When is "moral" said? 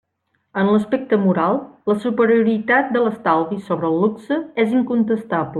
1.25-1.59